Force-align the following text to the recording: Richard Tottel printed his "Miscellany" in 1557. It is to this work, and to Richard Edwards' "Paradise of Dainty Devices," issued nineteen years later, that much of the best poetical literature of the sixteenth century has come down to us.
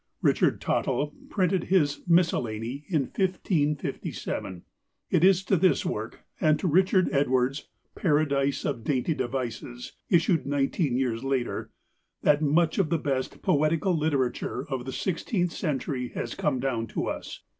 Richard 0.23 0.59
Tottel 0.59 1.13
printed 1.29 1.65
his 1.65 2.01
"Miscellany" 2.07 2.85
in 2.89 3.01
1557. 3.03 4.63
It 5.11 5.23
is 5.23 5.43
to 5.43 5.55
this 5.55 5.85
work, 5.85 6.21
and 6.39 6.57
to 6.57 6.67
Richard 6.67 7.07
Edwards' 7.11 7.67
"Paradise 7.93 8.65
of 8.65 8.83
Dainty 8.83 9.13
Devices," 9.13 9.91
issued 10.09 10.47
nineteen 10.47 10.97
years 10.97 11.23
later, 11.23 11.69
that 12.23 12.41
much 12.41 12.79
of 12.79 12.89
the 12.89 12.97
best 12.97 13.43
poetical 13.43 13.95
literature 13.95 14.65
of 14.69 14.85
the 14.85 14.91
sixteenth 14.91 15.51
century 15.51 16.07
has 16.15 16.33
come 16.33 16.59
down 16.59 16.87
to 16.87 17.05
us. 17.05 17.41